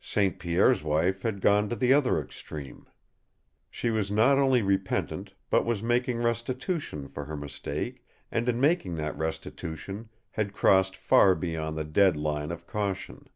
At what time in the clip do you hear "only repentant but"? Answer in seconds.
4.36-5.64